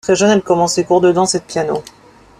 [0.03, 1.83] Très jeune, elle commence les cours de danse et de piano.